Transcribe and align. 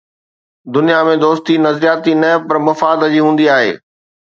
دنيا 0.77 1.01
۾ 1.09 1.13
دوستي 1.25 1.55
نظرياتي 1.67 2.13
نه 2.23 2.31
پر 2.47 2.57
مفاد 2.67 2.99
جي 3.13 3.19
هوندي 3.25 3.45
آهي. 3.57 3.73